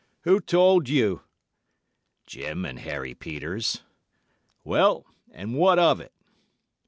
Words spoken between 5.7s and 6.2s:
of it?